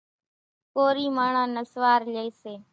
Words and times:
ڪورِي 0.75 1.05
ماڻۿان 1.17 1.47
نسوار 1.55 1.99
ليئيَ 2.13 2.31
سي۔ 2.41 2.53